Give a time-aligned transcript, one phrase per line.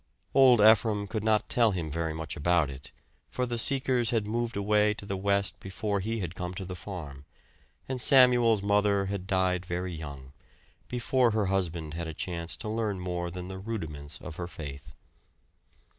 [0.33, 2.91] Old Ephraim could not tell him very much about it,
[3.29, 6.75] for the Seekers had moved away to the West before he had come to the
[6.75, 7.23] farm;
[7.87, 10.33] and Samuel's mother had died very young,
[10.87, 14.95] before her husband had a chance to learn more than the rudiments of her faith.